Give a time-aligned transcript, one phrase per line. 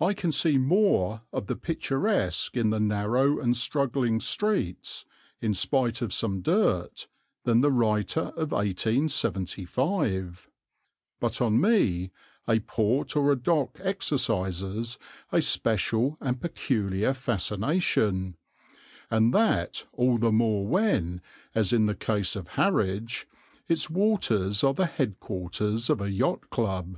[0.00, 5.04] I can see more of the picturesque in the narrow and struggling streets,
[5.42, 7.06] in spite of some dirt,
[7.44, 10.48] than the writer of 1875;
[11.20, 12.12] but on me
[12.48, 14.98] a port or a dock exercises
[15.30, 18.38] a special and peculiar fascination,
[19.10, 21.20] and that all the more when,
[21.54, 23.26] as in the case of Harwich,
[23.68, 26.96] its waters are the head quarters of a Yacht Club.